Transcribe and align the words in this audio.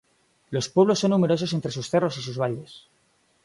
Los 0.49 0.67
pueblos 0.67 0.97
son 0.97 1.11
numerosos 1.11 1.53
entre 1.53 1.71
sus 1.71 1.87
cerros 1.91 2.17
y 2.17 2.23
sus 2.23 2.35
valles. 2.39 2.87